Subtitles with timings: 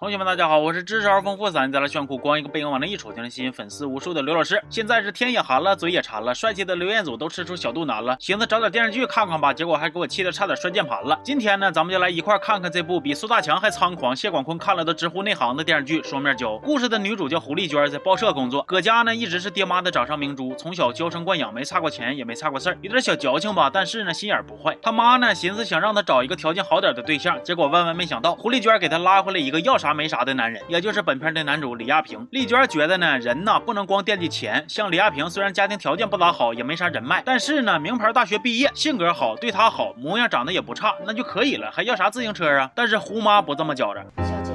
[0.00, 4.62] 同学们，大家好，我是知识而丰富、三在了炫酷、光一个背影往那一杵就能吸引粉丝无数的刘老师。
[4.70, 11.18] 现在是天也寒了，嘴也馋了，帅气的刘彦祖都吃出小肚腩了，寻思找点电视剧看看吧，结果还给我气得差点摔键盘了。
[11.24, 16.52] 今天呢，咱们就来一块看看这部比苏大强还猖狂、谢广坤看了都直呼内行的电视剧《双面胶》。
[16.60, 24.78] 故事的女主叫胡丽娟，在报社工作，搁家呢一直是爹妈的掌上明珠，从小娇生惯养，没差过钱，也没差过事儿，有点小矫情吧，但是呢心眼不坏。
[24.80, 30.62] 他妈呢寻思想让她找一个条件好点的对象，结果万万没想到，胡丽娟给她拉回来一个要啥啥没啥的男人。
[30.68, 34.62] 也就是本片的男主李亚平，丽娟觉得呢，人呐不能光惦记钱。
[34.68, 42.70] 像李亚平虽然家庭条件不咋好，也没啥人脉，但是呢，名牌大学毕业，性格好，对她好，模样长得也不差，那就可以了，还要啥自行车啊？
[42.74, 44.04] 但是胡妈不这么觉着。
[44.18, 44.52] 小姐，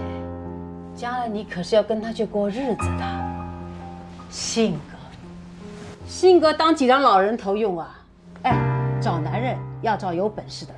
[0.96, 3.24] 将来你可是要跟他去过日子的。
[4.30, 8.00] 性格，性格当几张老人头用啊？
[8.44, 8.56] 哎，
[9.02, 10.74] 找男人要找有本事的，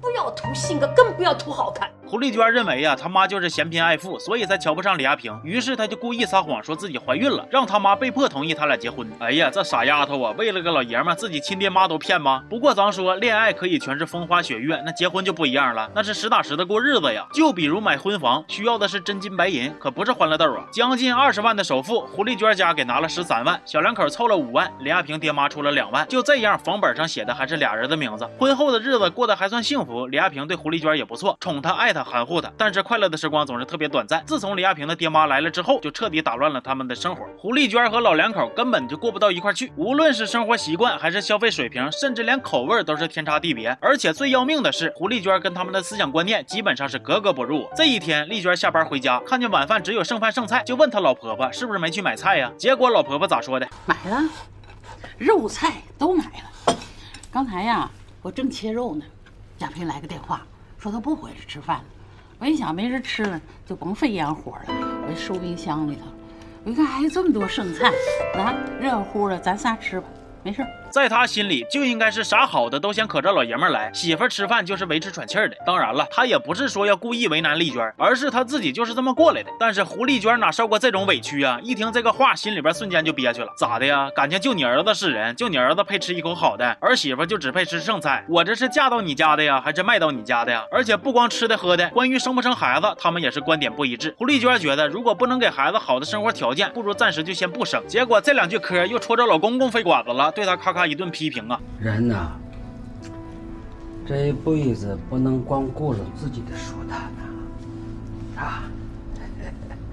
[0.00, 1.90] 不要图性格，更不要图好看。
[2.06, 5.38] 胡丽娟认为呀，他妈就是嫌贫爱富，所以才瞧不上李亚平。
[5.44, 9.08] 于是她就故意撒谎，说自己怀孕了，让他妈被迫同意他俩结婚。
[9.20, 12.42] 哎呀，这傻丫头啊，为了个老爷们，自己亲爹妈都骗吗？
[12.50, 17.24] 不过咱说，恋爱可以全是风花雪月，那结婚就不一样了，那是实打实的过日子呀。
[17.32, 20.64] 就比如买婚房，需要的是真金白银，可不是欢乐豆啊。
[20.72, 26.04] 将近二十万的首付，胡丽娟家给拿了十三万，小两口凑了五万，李亚平爹妈出了两万。
[26.08, 28.28] 就这样，房本上写的还是俩人的名字。
[28.36, 32.50] 婚后的日子过得还算幸福，李亚平对胡丽娟也不错，宠她、爱她、含糊她。
[32.56, 34.22] 但是快乐的时光总是特别短暂。
[34.26, 37.24] 自从李亚平的爹妈来了之后，就彻底打乱了他们的生活。
[37.38, 43.76] 胡丽娟和老两口根本就过不到一块去，无论是生活习惯还是消费水平，甚至连口味都是天差地别。
[43.80, 47.68] 而且最要命的是，胡丽娟跟他们的思想观念基本上是格格不入。
[47.76, 52.50] 这一天，丽娟下班回家，看见晚饭只有剩饭剩菜，就问她老婆婆是不是没去买菜呀？
[52.56, 53.68] 结果老婆婆咋说的？
[53.86, 54.22] 买了，
[55.18, 56.76] 肉菜都买了。
[57.32, 57.90] 刚才呀，
[58.22, 59.04] 我正切肉呢，
[59.60, 60.40] 贾平来个电话，
[60.78, 61.84] 说他不回来吃饭了。
[62.38, 64.74] 我一想没人吃了，就甭费烟火了，
[65.06, 66.06] 我就收冰箱里头。
[66.64, 67.90] 我一看还有这么多剩菜，
[68.36, 70.06] 来，热乎的，咱仨吃吧，
[70.42, 70.66] 没事。
[70.90, 75.56] 在他心里就应该是啥好的都先可着老爷们来，媳妇吃饭就是维持喘气儿的。
[75.64, 79.50] 当然了，他也不是说要故意为难丽娟，而是他自己就是这么过来的。
[79.58, 81.60] 但是胡丽娟哪受过这种委屈啊？
[81.62, 83.52] 一听这个话，心里边瞬间就憋屈了。
[83.56, 84.10] 咋的呀？
[84.14, 88.24] 感情就你儿子是人，就你儿子配吃一口好的，儿媳妇就只配吃剩菜。
[88.28, 90.64] 我这是嫁到你家的呀，还是卖到你家的呀？
[90.72, 94.12] 而且不光吃的喝的，关于生不生孩子，他们也是观点不一致。
[94.18, 97.80] 胡丽娟觉得，如果不能给孩子好的生活条件，不如暂时就先不生。
[97.86, 101.60] 结果这两句嗑又戳着老公公肺管子了，对他咔咔他一顿批评啊。
[101.78, 102.30] 人呐，
[104.06, 108.62] 这一辈子不能光顾着自己的舒坦呐，啊，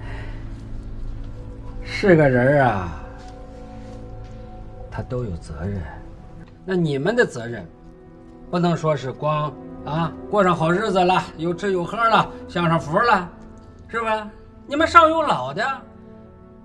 [1.84, 2.88] 是个人啊，
[4.90, 5.82] 他都有责任。
[6.64, 7.66] 那你们的责任，
[8.50, 9.52] 不能说是光
[9.84, 13.28] 啊过上好日子了，有吃有喝了，享上福了，
[13.88, 14.26] 是吧？
[14.66, 15.62] 你们上有老的，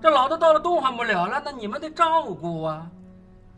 [0.01, 2.90] 这老的到了动弹不了了，那你们得照顾啊。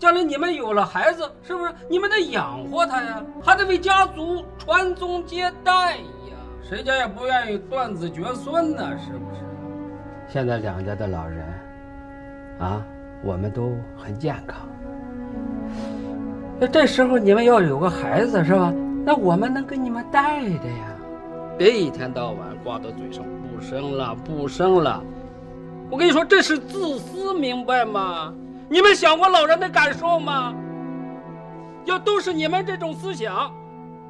[0.06, 3.24] 将来你们有了孩子，是不是你们得养活他呀？
[3.42, 6.38] 还得为家族传宗接代呀？
[6.62, 8.88] 谁家也不愿意断子绝孙呢？
[9.00, 9.42] 是不是？
[10.28, 11.44] 现在两家的老人，
[12.60, 12.86] 啊，
[13.24, 14.60] 我们都很健康。
[16.60, 18.72] 那这时候你们要有个孩子，是吧？
[19.04, 20.96] 那我们能给你们带着呀，
[21.58, 25.04] 别一天到晚挂到嘴上不生了，不生了。
[25.90, 28.32] 我跟你说，这是自私，明白吗？
[28.70, 30.54] 你们想过老人的感受吗？
[31.86, 33.54] 要都是你们这种思想，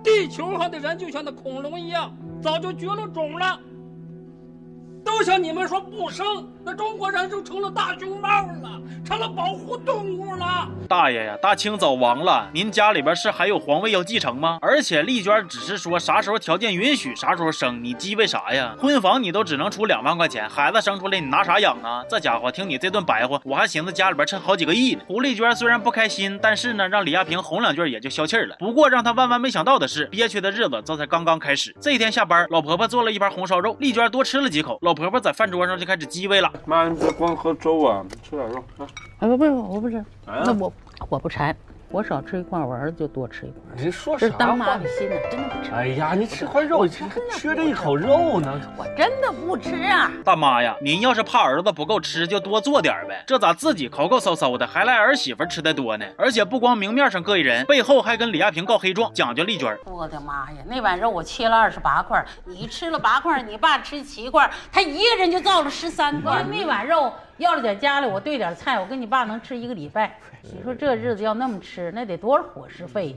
[0.01, 3.59] 地球上的人就像那恐龙一样，早就绝了种了。
[5.03, 10.67] 都像你们说不生，那中国人就成了大熊猫了，成了保护动物了。
[10.89, 14.57] 大爷呀，大清早亡了，您家里边是还有皇位要继承吗？
[14.63, 18.75] 而且丽娟只是说啥时候条件允许啥时候生，你鸡为啥呀？
[18.79, 22.03] 婚房你都只能出两万块钱，孩子生出来你拿啥养啊？
[22.09, 25.01] 这家伙听你这顿白话，我还寻思家里边趁好几个亿呢。
[25.05, 28.55] 胡丽娟虽然不开心，但是呢，让李亚平哄两句也就消气了。
[28.57, 31.75] 不过让她万万没想到的是，憋屈的日子这才刚刚开始。
[31.79, 34.95] 这一天下班，老婆婆做了一盘红烧肉，丽娟多吃了几口，老。
[34.95, 36.49] 婆婆在饭桌上就开始叽歪了。
[36.65, 38.87] 妈，你别光喝粥啊，吃点肉啊！
[39.19, 40.71] 哎不不，我不吃，那我
[41.09, 41.55] 我不馋。
[41.95, 43.61] 我少吃一块，我儿子就多吃一块。
[43.77, 44.27] 你说啥？
[44.37, 45.71] 当妈的心呢，真的不吃。
[45.71, 48.59] 哎呀，你吃块肉，缺这一口肉呢。
[48.75, 50.11] 我真的不吃啊！
[50.25, 53.23] 大妈呀，您要是怕儿子不够吃，就多做点呗。
[53.25, 56.05] 这咋自己抠抠搜搜的，还赖儿媳妇吃的多呢？
[56.17, 59.77] 而且不光明面上搁一人，背后还跟李亚平告黑状，讲究丽娟。
[59.85, 66.43] 我的妈呀，那碗肉我切了二十八块，你吃了八块，你爸吃七块，他一个人就造了十三块。
[66.43, 67.13] 那碗肉。
[67.37, 70.17] 要是在家里，我兑点菜，我跟你爸能吃一个礼拜。
[70.41, 73.15] 你说这日子要那么吃，那得多少伙食费？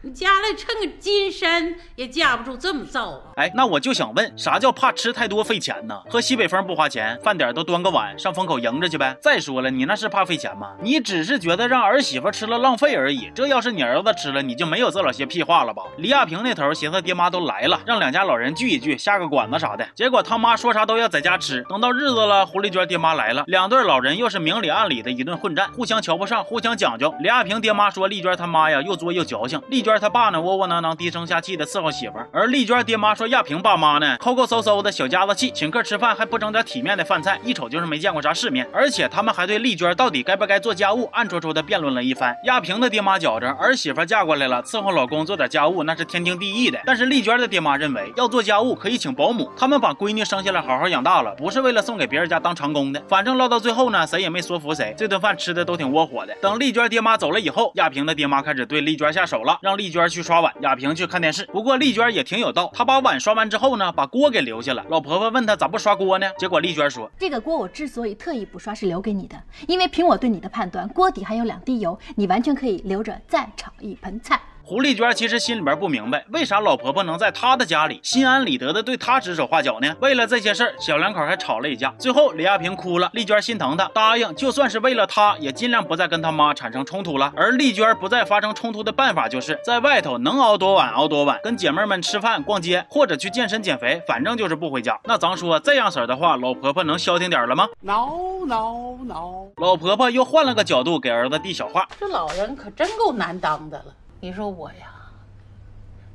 [0.00, 3.34] 你家来趁个金山也架不住这么造啊！
[3.34, 6.00] 哎，那我就想问，啥叫怕吃太多费钱呢？
[6.08, 9.16] 喝西北风不花钱，饭点都端个碗上风口迎着去呗。
[9.20, 10.74] 再说了，你那是怕费钱吗？
[10.80, 13.28] 你只是觉得让儿媳妇吃了浪费而已。
[13.34, 15.82] 这要是你儿子吃了，你就没有这老些屁话了吧？
[15.96, 19.84] 李亚平那头寻思爹妈都来了，让两家老人聚一聚，下个馆子啥的。
[19.96, 21.64] 结果他妈说啥都要在家吃。
[21.68, 27.12] 等到日子了，狐狸娟爹妈来了，两对老人又是明里暗里的一顿混战，互相瞧不上，互相讲究。
[27.18, 38.68] 李亚平爹妈说丽娟他妈呀又作又矫情，丽娟他爸呢窝窝囊囊、低声下气的伺候媳妇儿，而丽娟爹妈说亚平爸妈呢抠抠搜搜的小家子气，请客吃饭还不整点体面的饭菜，一瞅就是没见过啥世面。
[38.70, 42.36] 而且他们还对丽娟到底该不该做家务暗戳戳的辩论了一番。
[42.44, 53.02] 亚平的爹妈觉着儿媳妇嫁过来了，伺候老公做点家务那是天经地义的，但是丽娟的爹妈认为要做家务可以请保姆，他们把闺女生下来好好养大了，不是为了送给别人家当长工的。
[53.08, 56.34] 反正唠到最后呢，谁也没说服谁，这顿饭吃的都挺窝火的。
[56.42, 61.46] 等丽娟爹妈走了以后，亚平的爹妈开始对丽娟下手了，让丽娟去刷碗，亚萍去看电视。
[61.46, 64.84] 不过丽娟也挺有道，她把碗刷完之后呢，把锅给留下了。
[64.90, 66.28] 老婆婆问她咋不刷锅呢？
[66.36, 74.40] 结果丽娟说，这个锅我之所以特意不刷，是留给你的，因为凭我对你的判断，锅底还有两滴油，你完全可以留着再炒一盆菜。
[74.68, 79.96] 胡丽娟其实心里边不明白，为啥老婆婆能在她的家里心安理得的对她指手画脚呢？
[79.98, 81.88] 为了这些事儿，小两口还吵了一架。
[81.98, 87.32] 最后李亚平哭了，丽娟心疼她，答应就算是为了她，也尽量不再跟她妈产生冲突了。
[87.34, 95.00] 而丽娟不再发生冲突的办法，就是在外头能熬多晚熬多晚，跟姐妹们吃饭、逛街，或者去健身减肥，反正就是不回家。
[95.04, 99.46] 那咱说这样式儿的话，老婆婆能消停点了吗？no no no！
[99.56, 103.84] 老婆婆又换了个角度给儿子递小话，这老人可真够难当的了。
[104.20, 105.12] 你说我呀，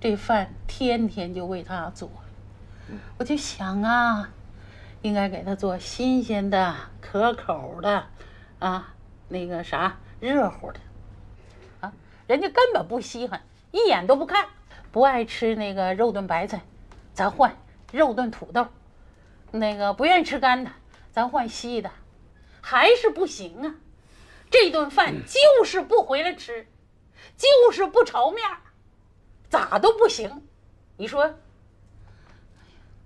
[0.02, 2.12] 这饭天天就为他做，
[3.18, 4.30] 我就想啊，
[5.02, 8.08] 应该给他做新鲜的、可口的，
[8.60, 8.94] 啊，
[9.30, 10.80] 那个啥热乎的，
[11.80, 11.94] 啊，
[12.28, 13.42] 人家根本不稀罕，
[13.72, 14.48] 一眼都不看，
[14.92, 16.62] 不爱吃那个肉炖白菜，
[17.14, 17.56] 咱换
[17.94, 18.68] 肉炖土豆，
[19.52, 20.72] 那个不愿意吃干的，
[21.14, 21.90] 咱换稀的，
[22.60, 23.76] 还是不行啊，
[24.52, 26.68] 这顿饭就是不回来吃。
[27.38, 28.44] 就是不朝面，
[29.50, 30.44] 咋都不行。
[30.98, 31.34] 你说，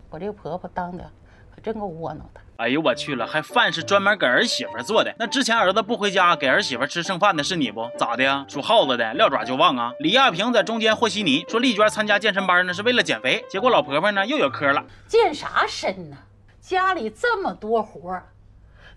[0.10, 1.10] 我这个婆婆当的
[1.54, 2.42] 可真够窝囊的。
[2.58, 5.14] 哎呦我去了，还饭是专门给儿媳妇做的。
[5.20, 7.88] 那之前儿子不回家给儿媳妇吃剩饭的是你不？
[8.00, 8.46] 咋的呀？
[8.50, 9.94] 属耗子的撂爪就忘啊？
[10.00, 14.84] 李亚平在中间和稀泥，说丽娟参加健身班呢是为了减肥，结果老婆婆呢又有嗑了。
[15.08, 16.18] 健啥身呢？
[16.60, 18.22] 家里这么多活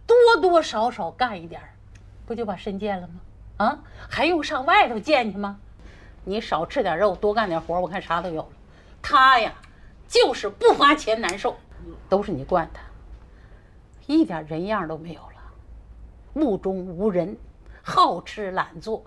[0.06, 1.60] 多多少少干一点
[2.26, 3.14] 不就把身健了吗？
[3.60, 3.78] 啊，
[4.08, 5.60] 还用上外头见去吗？
[6.24, 8.48] 你少吃点肉，多干点活，我看啥都有了。
[9.02, 9.52] 他呀，
[10.08, 11.54] 就是不花钱难受，
[12.08, 12.80] 都是你惯他，
[14.06, 15.52] 一点人样都没有了，
[16.32, 17.36] 目中无人，
[17.82, 19.04] 好吃懒做。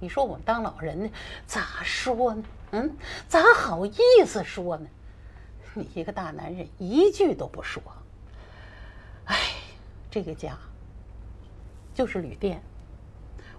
[0.00, 1.10] 你说我们当老人的
[1.46, 2.42] 咋说呢？
[2.72, 2.96] 嗯，
[3.28, 4.88] 咋好意思说呢？
[5.74, 7.80] 你一个大男人一句都不说。
[9.26, 9.36] 哎，
[10.10, 10.58] 这个家
[11.94, 12.60] 就是旅店。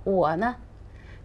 [0.10, 0.56] 我呢，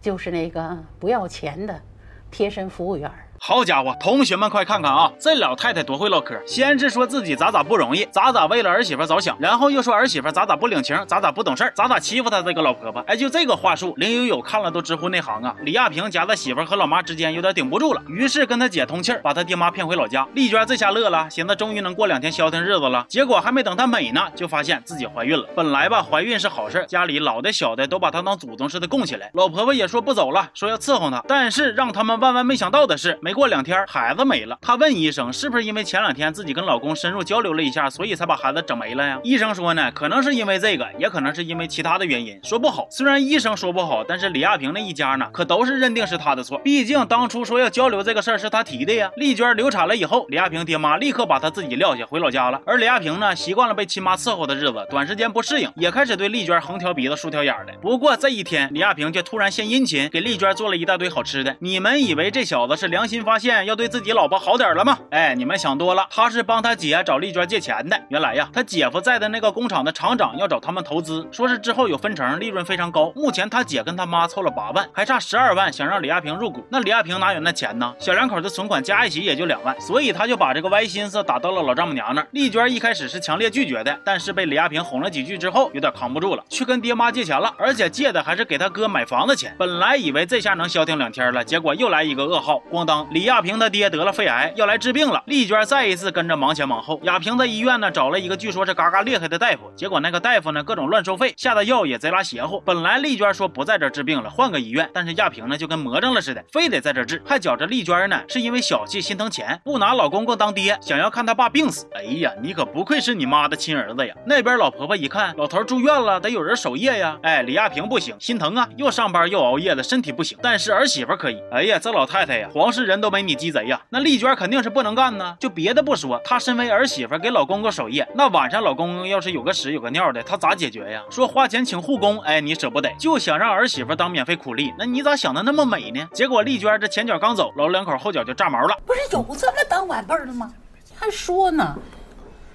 [0.01, 1.81] 就是那个不要钱的
[2.29, 3.09] 贴身服务员。
[3.45, 5.11] 好家伙，同学们快看看啊！
[5.19, 13.01] 这老太太多会唠嗑，先是说自己咋咋不容易，咋咋为了儿媳妇着想，然后又说儿媳妇咋咋不领情，咋咋不懂事儿，咋咋欺负她这个老婆婆。
[13.01, 15.53] 哎，就这个话术，林有有看了都直呼内行啊！
[15.59, 20.25] 李亚平夹在媳妇和老妈之间有点顶不住了，于是跟他姐通气儿，把他爹妈骗回老家。
[20.33, 23.05] 丽娟这下乐了，寻思终于能过两天消停日子了。
[23.09, 25.45] 结果还没等她美呢，就发现自己怀孕了。
[25.53, 29.29] 本来吧，怀孕是好事，家里老的小的都把她当祖宗似的供起来。
[29.33, 31.21] 老婆婆也说不走了，说要伺候她。
[31.27, 34.57] 但是让他们万万没想到的是，没过两天，孩子没了。
[34.61, 39.19] 她问医生，是不是因为前两天自己跟老公深入交流了一下，所以才把孩子整没了呀？
[39.23, 42.87] 医生说呢，可能是因为这个，也可能是因为其他的原因，说不好。
[42.89, 46.57] 虽然医生说不好，但是李亚平那一家呢，可都是认定是他的错。
[46.59, 49.09] 毕竟当初说要交流这个事儿是他提的呀。
[49.15, 52.61] 丽娟流产了以后，李亚平爹妈立刻把他自己撂下回老家了。
[52.65, 57.73] 而李亚平呢，习惯了被亲妈伺候的日子，短时间不适应，也开始对丽娟横挑鼻子竖挑眼的。
[57.81, 61.55] 不过这一天，李亚平却突然献殷勤，给丽娟做了一大堆好吃的。
[61.59, 64.97] 你们以为这小子是良心发现，要对自己老婆好点了吗？
[65.09, 67.99] 哎，你们想多了，他是帮他姐找丽娟借钱的。
[68.09, 73.11] 原来呀，他姐夫在的那个工厂的厂长要找他们投资，说是之后有分成，利润非常高。
[73.15, 76.65] 目前他姐跟他妈凑了八万，还差十二万，想让李亚平入股。
[76.69, 77.93] 那李亚平哪有那钱呢？
[77.97, 82.27] 小两口的存款加一起也就两万，所以他就把这个歪心思打到了老丈母娘那儿。
[82.31, 89.55] 丽娟一开始是强烈拒绝的，但是被李亚平哄了几句之后，有点扛不住了，去跟爹妈借钱了，而且借的还是给他哥买房的钱。
[89.57, 95.21] 本来以为这下能消停两天了，结果又来一个噩耗，咣当，李亚平他爹得了肺癌，要来治病了。
[95.27, 96.99] 丽娟再一次跟着忙前忙后。
[97.03, 102.59] 亚平在医院呢找了一个据说是嘎嘎厉害的大夫，结果那个大夫呢各种乱收费，下的药也贼拉邪乎。
[102.61, 111.85] 本来丽娟说不在这治病了，换个医院，但是亚平呢就跟魔怔了似的，非得在这治，还觉着丽娟呢是因为小气心疼钱，不拿老公公当爹，想要看他爸病死。
[111.93, 114.15] 哎呀，你可不愧是你妈的亲儿子呀！
[114.25, 117.15] 那边老婆婆一看老头住院了，得有人守夜呀。
[117.21, 120.35] 哎，李亚平不行，心疼啊，又上班又熬夜的，身体不行。
[120.41, 121.39] 但是儿媳妇可以。
[121.51, 123.81] 哎呀，这老太太呀，黄世仁人都没你鸡贼呀。
[123.89, 125.35] 那丽娟肯定是不能干呢。
[125.39, 131.01] 就别的不说，她身为儿媳妇给老公公守夜，那晚上老公公要是有个屎有个尿的，她咋解决呀？
[131.09, 136.07] 说花钱请护工，哎，你舍不得，就想让儿媳妇当免费苦力，那你咋想的那么美呢？
[136.13, 138.77] 结果丽娟这前脚刚走，老两口后脚就炸毛了。
[138.85, 140.53] 不是有这么当晚辈的吗？
[140.95, 141.75] 还说呢，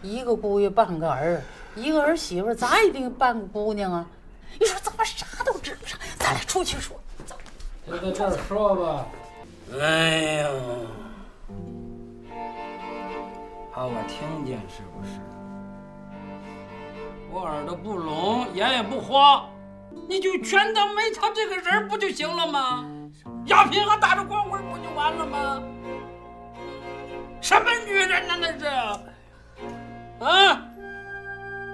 [0.00, 1.42] 一个姑爷半个儿，
[1.74, 4.06] 一个儿媳妇咋也得半个姑娘啊？
[4.58, 5.98] 你说咱们啥都知不上？
[6.18, 6.96] 咱俩出去说。
[7.26, 7.34] 走，
[7.86, 9.06] 就在这儿说吧。
[9.76, 10.48] 哎呀，
[13.72, 15.20] 怕我听见是不是？
[17.30, 19.46] 我耳朵不聋，眼也不花，
[20.08, 22.88] 你就全当没他这个人不就行了吗？
[23.46, 25.62] 亚平还打着光棍不就完了吗？
[27.40, 28.66] 什么女人呢那是？
[30.24, 30.64] 啊！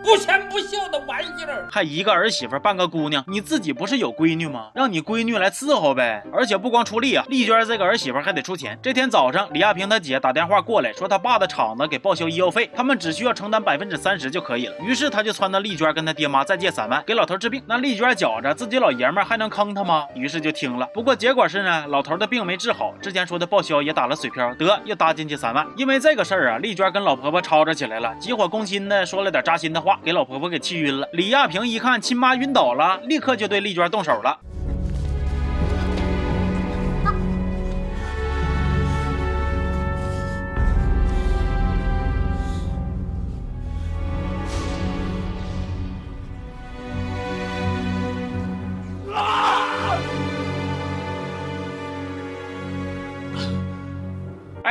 [0.05, 4.69] 不贤不孝的玩意儿，还一个儿媳妇半个姑娘，你自己不是有闺女吗？
[4.75, 6.23] 让你闺女来伺候呗。
[6.31, 8.79] 而且不光出力啊，丽娟这个儿媳妇还得出钱。
[8.83, 14.75] 这天早上，李亚平他姐打电话过来，说他爸的厂子给报销医药费，他们只需要承担百分之三十就可以了。
[14.81, 17.63] 于是他就撺掇丽娟跟他爹妈再借三万给老头治病。
[17.67, 20.05] 那丽娟觉着自己老爷们还能坑他吗？
[20.15, 20.87] 于是就听了。
[20.93, 25.67] 不过结果是呢，老头的病没治好，之前说的报销也打了水漂，得又搭进去三万。
[25.79, 29.94] 因为这个事儿啊，丽娟跟老婆婆吵吵起来了，急火攻心的说了点扎心的话。
[30.03, 31.09] 给老婆婆给气晕了。
[31.13, 34.39] 李亚平一看亲妈晕倒了，立刻就对丽娟动手了。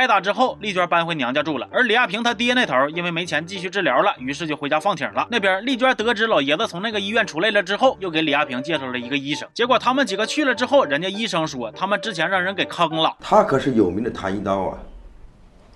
[0.04, 5.26] 挨打之后，丽娟搬回娘家住了，而李亚平他爹那头因为没钱继续治疗了，于是就回家放挺了。
[5.30, 9.48] 那边丽娟得知老爷子从那个医院出来了之后，又给李亚平介绍了一个医生。
[9.54, 13.16] 结果他们几个去了之后，人家医生说他们之前让人给坑了。
[13.18, 14.78] 他可是有名的弹一刀啊！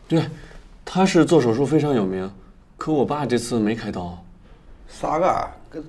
[0.07, 0.23] 对，
[0.85, 2.31] 他是做手术非常有名，
[2.77, 4.23] 可我爸这次没开刀。
[4.89, 5.51] 啥个？
[5.73, 5.83] 搿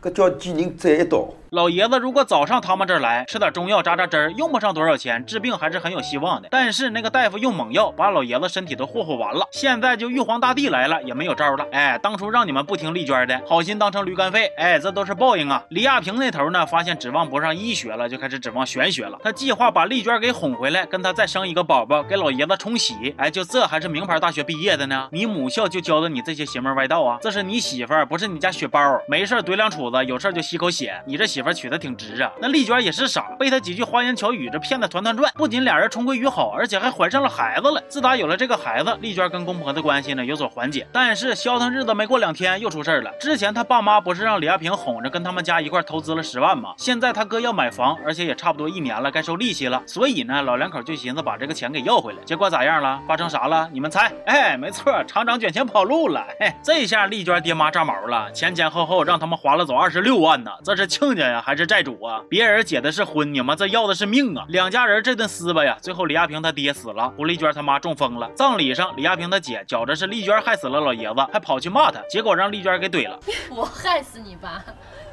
[0.00, 1.28] 搿叫几人宰一刀？
[1.50, 6.46] 老爷子如果早上他们这儿来吃点中药扎扎针儿，用不上多少钱，治病还是很有希望的。
[6.48, 11.66] 但是那个大夫用猛药把老爷子身体都霍霍完了，现在就玉皇大帝来了也没有招了。
[11.72, 15.64] 哎，当初让你们不听丽娟的，好心当成驴肝肺，哎，这都是报应啊！
[15.70, 19.18] 李亚平那头呢，发现指望不上医学了，就开始指望玄学了。
[19.20, 23.12] 他计划把丽娟给哄回来，跟他再生一个宝宝，给老爷子冲喜。
[23.16, 25.08] 哎，就这还是名牌大学毕业的呢？
[25.10, 27.18] 你母校就教的你这些邪门歪道啊？
[27.20, 31.02] 这是你媳妇儿，不是你家血包，没事怼两杵子，有事就吸口血。
[31.06, 32.30] 你这媳媳妇娶的挺值啊。
[32.38, 35.32] 那丽娟也是傻，被他几句花言巧语这骗得团团转。
[35.36, 37.82] 不仅俩人重归于好，而且还怀上了孩子了。
[37.88, 40.86] 自打有了这个孩子，丽娟跟公婆的关系呢有所缓解。
[40.92, 43.10] 但是消停日子没过两天，又出事了。
[43.18, 46.74] 之前他爸妈不是让李亚平哄着跟他们家一块投资了十万吗？
[46.76, 49.82] 现在他哥要买房，而且也差不多一年了，该收利息了。
[49.86, 52.18] 所以呢，老两口就寻思把这个钱给要回来。
[52.26, 53.00] 结果咋样了？
[53.08, 53.66] 发生啥了？
[53.72, 54.12] 你们猜？
[54.26, 56.26] 哎，没错，厂长卷钱跑路了。
[56.38, 60.50] 嘿，这下丽娟爹妈炸毛了，前前后后让他们花了走二十六万呢。
[60.62, 62.20] 这是亲家呀，还是债主啊？
[62.28, 64.44] 别人结的是婚，你们这要的是命啊！
[64.48, 68.30] 两家人这顿撕吧呀，最后李亚平他爹死了，胡丽娟他妈中风了。
[68.34, 73.18] 葬礼上，李亚平他姐觉着是丽娟害死了老爷子，还跑去骂他，结果让丽娟给怼了。
[73.50, 74.62] 我害死你爸？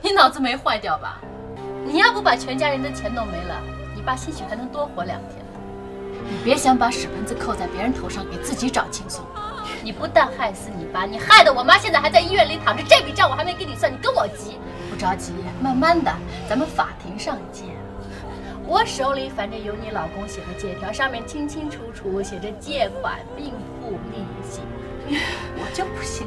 [0.01, 1.19] 你脑子没坏掉吧？
[1.85, 3.61] 你要不把全家人的钱弄没了，
[3.95, 5.45] 你爸兴许还能多活两天。
[6.29, 9.25] 你别想把屎盆子扣在别人头上，给自己找轻松。
[9.81, 14.57] 你不但害死你爸，你害得我妈现在还在医院里躺着，这笔账我还没给你算，你跟我急？
[14.97, 16.11] 不着急，慢慢的，
[16.49, 17.67] 咱们法庭上见。
[18.65, 24.61] 我手里反正有你老公写的借条，上面清清楚楚写着借款并付利息。
[25.55, 26.25] 我就不信，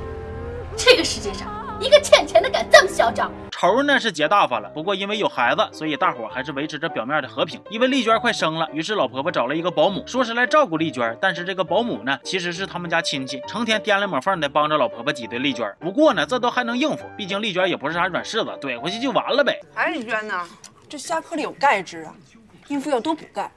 [0.76, 3.32] 这个世界上一个欠钱的敢这么嚣张。
[3.50, 7.60] 仇呢是结大发了，不过因为有孩子，所以大伙还是维持着表面的和平。
[7.70, 11.16] 因为丽娟快生了，于是老婆婆找了一个保姆，说是来照顾丽娟。
[11.20, 15.66] 但是这个保姆呢，其实是他们家亲戚，成天颠来抹缝的帮着老婆婆挤兑丽娟。
[15.80, 19.58] 不过呢，这都还能应付，毕竟丽娟也不是啥软柿子，怼回去就完了呗。
[19.74, 20.46] 哎，丽娟呐，
[20.86, 22.14] 这虾壳里有钙质啊，
[22.68, 23.50] 孕妇要多补钙。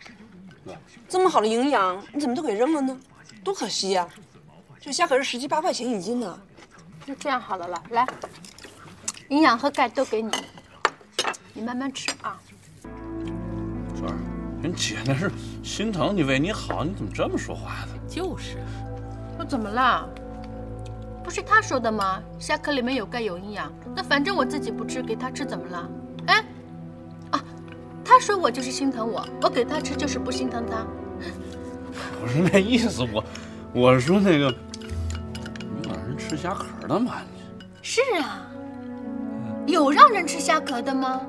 [1.10, 2.98] 这么好的营养，你怎么都给扔了呢？
[3.44, 4.08] 多可惜呀！
[4.80, 6.40] 这虾可是十七八块钱一斤呢。
[7.06, 8.08] 就这样好了了，来，
[9.28, 10.32] 营养和钙都给你，
[11.54, 12.40] 你慢慢吃啊。
[13.94, 14.16] 娟儿，
[14.62, 15.30] 人姐那是
[15.62, 17.94] 心疼你，为你好，你怎么这么说话呢？
[18.08, 18.58] 就是，
[19.38, 20.08] 我怎么了？
[21.24, 22.22] 不是他说的吗？
[22.40, 25.90] 虾壳里面有钙有营养，那反正我自己不吃，给他吃怎么了？
[26.28, 26.46] 哎，
[27.32, 27.44] 啊，
[28.06, 30.86] 他说我就是心疼我，我给他吃就是不心疼他。
[32.20, 33.24] 不是那意思，我
[33.74, 34.54] 我是说那个，
[36.36, 37.18] 吃虾壳的吗？
[37.84, 38.42] 是啊，
[39.68, 41.22] 有让人吃虾壳的吗？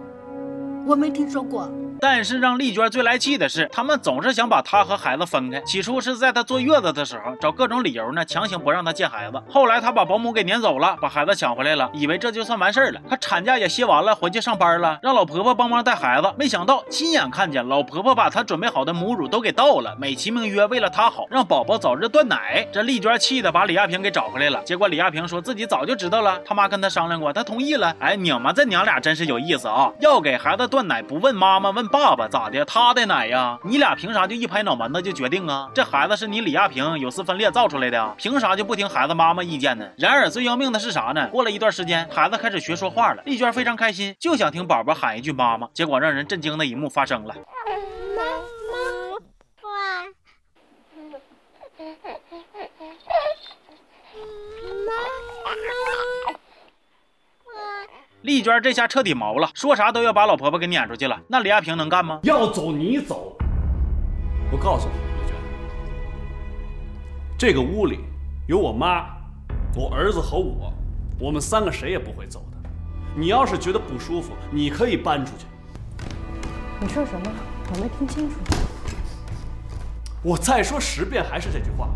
[0.87, 1.71] 我没听说过。
[2.01, 5.61] 但是让丽娟最来气的是，他们总是想把她和孩子分开。
[5.61, 9.43] 起初是在她坐月子的时候，找各种理由呢，强行不让她见孩子。
[9.49, 13.01] 后来她把保姆给撵走了，把孩子抢回来了，以为这就算完事儿了。
[13.09, 16.33] 她产假也歇完了，回去上班了，让老婆婆帮忙带孩子。
[16.39, 22.67] 没想到亲眼看见老婆婆把她准备好的母乳都给倒了，美其名曰为了她好，让宝宝早日断奶。
[22.73, 24.63] 这丽娟气的把李亚平给找回来了。
[24.65, 27.95] 结果李亚平说自己早就知道了，他妈跟他商量过，他同意了。
[27.99, 29.91] 哎，你们这娘俩真是有意思啊！
[30.01, 32.65] 要给孩子断奶不问妈妈，问爸爸咋的？
[32.65, 35.69] 他的奶呀，你俩凭啥就一拍脑门子就决定啊？
[35.75, 39.87] 这孩子是你李亚平有丝分裂造出来的，凭啥就不听孩子妈妈意见呢？
[39.97, 41.29] 然而最要命的是啥呢？
[41.29, 45.69] 过了一段时间，孩子开始学说话了，丽娟非常开心，就想听宝宝喊一句妈妈。
[45.73, 47.35] 结果让人震惊的一幕发生了。
[58.25, 61.21] 丽娟这下彻底毛了，说啥都要把老婆婆给撵出去了。
[61.29, 62.21] 那李亚平能干吗？
[62.23, 63.37] 要走你走，
[64.51, 65.37] 我告诉你，丽娟，
[67.37, 68.01] 这个屋里
[68.49, 69.05] 有我妈、
[69.77, 70.73] 我儿子和我，
[71.21, 72.71] 我们三个谁也不会走的。
[73.15, 75.45] 你要是觉得不舒服，你可以搬出去。
[76.81, 77.31] 你说什么？
[77.75, 78.37] 我没听清楚。
[80.23, 81.93] 我再说十遍还是这句话啊！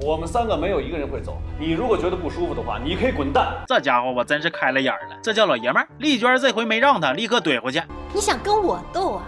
[0.00, 1.38] 我们三个没有一个人会走。
[1.58, 3.62] 你如果觉得不舒服的话，你可以滚蛋。
[3.66, 5.88] 这家伙我真是开了眼了，这叫老爷们儿。
[5.98, 7.80] 丽娟这回没让他，立刻怼回去。
[8.12, 9.24] 你想跟我斗啊？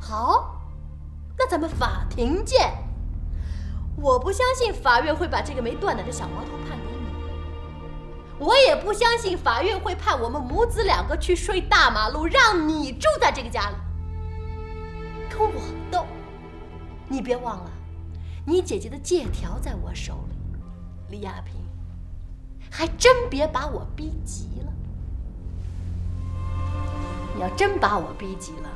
[0.00, 0.56] 好，
[1.38, 2.68] 那咱们法庭见。
[3.96, 13.76] 我不相信法院会把这个没断奶的小毛头判给你，我也不相信法院会判我们母子两个去睡大马路，让你住在这个家里。
[15.30, 15.60] 跟我
[15.90, 16.04] 斗，
[17.06, 17.70] 你别忘了，
[18.44, 20.36] 你姐姐的借条在我手里。
[21.10, 21.54] 李亚平，
[22.70, 24.72] 还真别把我逼急了。
[27.34, 28.68] 你要真把我逼急了，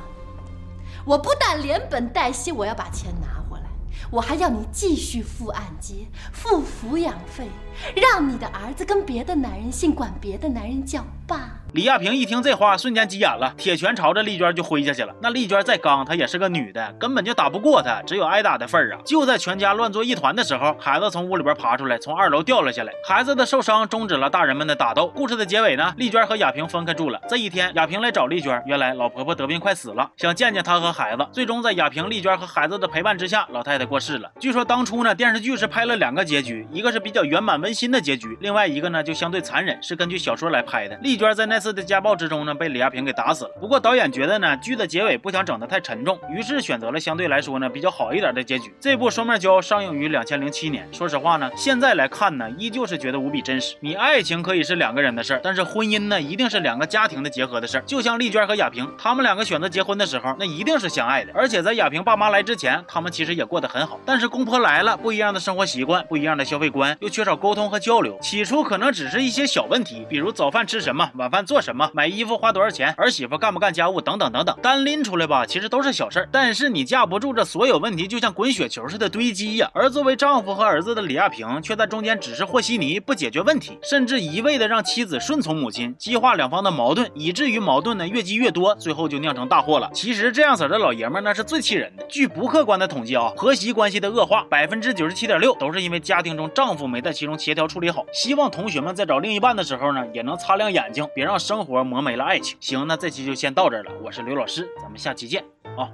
[1.05, 3.66] 我不但连本带息我要把钱拿回来，
[4.11, 7.48] 我还要你继续付按揭、付抚养费，
[7.94, 11.61] 让你的儿子跟别的男人姓，管别的男人叫爸。
[11.72, 15.14] 李亚平一听这话，瞬间急眼了，铁拳朝着丽娟就挥下去了。
[15.20, 19.00] 那丽娟再刚，她也是个女的，根本就打不过她，只有挨打的份儿啊！
[19.05, 22.92] 就在全家乱作一团的时候，孩子从屋里边爬出来，从二楼掉了下来。
[23.07, 25.09] 孩子的受伤终止了大人们的打斗。
[25.09, 27.20] 故事的结尾呢，丽娟和亚平分开住了。
[27.29, 31.26] 这一天，亚平来找丽娟，原来老婆婆得病快死了，想见见她和孩子。
[31.31, 34.31] 最终在亚平、丽娟和孩子的陪伴之下，老太太过世了。
[34.40, 40.96] 据说当初呢，电视剧是拍了两个结局，一个是比较圆满温馨的结局，另外一个呢就相对残忍，是根据小说来拍的。
[41.02, 43.50] 丽娟在那再次的家暴之中呢，被李亚平给打死了。
[43.58, 48.74] 不过导演觉得呢，剧的结尾不想整得太沉重，于是选择了相对来说呢比较好一点的结局。
[48.78, 53.74] 这部《双面胶》上映于两千零七年，说实话呢，现在来看呢，依旧是觉得无比真实。
[53.80, 57.80] 你爱情可以是两个人的事儿，但是婚姻呢，一定是两个家庭的结合的事儿。
[57.86, 61.32] 就像丽娟和亚平，他们两个选择结婚的时候，那一定是相爱的。
[61.34, 63.98] 而且在亚平爸妈来之前，他们其实也过得很好。
[64.04, 68.18] 但是公婆来了，不一样的生活习惯，不一样的消费观，又缺少沟通和交流。
[68.20, 74.54] 起初可能只是一些小问题，比如早饭吃什么，晚饭做什么，买衣服花多少钱，儿媳妇干不干家务等等等等。
[74.61, 76.28] 单拎出来吧，其实都是小事儿。
[76.30, 79.70] 但是你架不住这所有问题，就像滚雪球似的堆积呀。
[79.72, 89.88] 而作为丈夫和儿子的李亚平，却在中间只是和稀泥，不解决问题，甚至一味的让妻子顺从母亲，激化两方的矛盾，以至于矛盾呢越积越多，最后就酿成大祸了。
[89.94, 92.04] 其实这样子的老爷们那是最气人的。
[92.09, 98.04] 据不客观的统计啊，婆媳关系的恶化，百分之九十七点六都是因为家庭中丈夫没在其中协调处理好。
[98.12, 102.57] 希望同学们在找另一半的时候呢，也能擦亮眼睛，别让生活磨没了爱情。
[102.61, 103.90] 行，那这期就先到这儿了。
[104.03, 105.44] 我是刘老师，咱们下期见
[105.77, 105.90] 啊。